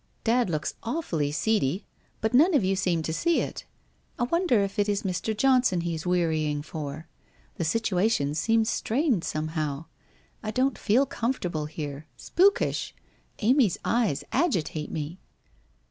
[0.23, 1.85] 'Dad looks awfully seedy,
[2.21, 3.65] but none of you seem to see it.
[4.17, 5.37] I wonder if it is Mr.
[5.37, 7.07] Johnson he is wearying for?
[7.57, 9.85] The situation seems strained somehow?
[10.41, 12.07] I don't feel comfortable here.
[12.17, 12.93] Spookishl
[13.41, 15.19] Amy's eyes agitate me